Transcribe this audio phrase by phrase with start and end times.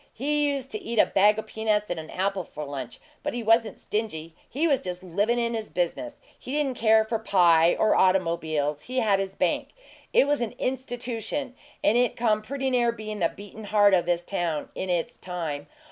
[0.15, 3.43] He used to eat a bag o' peanuts and an apple for lunch; but he
[3.43, 6.21] wasn't stingy he was just livin' in his business.
[6.39, 9.75] He didn't care for pie or automobiles he had his bank.
[10.11, 11.53] It was an institution,
[11.83, 15.67] and it come pretty near bein' the beatin' heart o' this town in its time.